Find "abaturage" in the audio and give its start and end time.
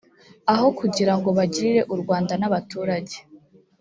2.49-3.17